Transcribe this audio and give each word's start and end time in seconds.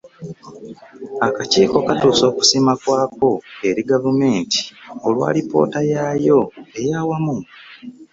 Akakiiko 1.27 1.77
katuusa 1.87 2.23
okusiima 2.31 2.73
kwako 2.81 3.31
eri 3.69 3.81
Gavumenti 3.91 4.59
olw’alipoota 5.05 5.79
yaayo 5.91 6.39
ey’awamu. 6.79 7.37